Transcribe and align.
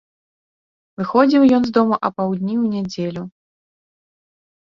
Выходзіў 1.01 1.43
ён 1.57 1.61
з 1.67 1.71
дому 1.75 1.95
апаўдні 2.09 2.53
ў 2.63 2.79
нядзелю. 2.79 3.23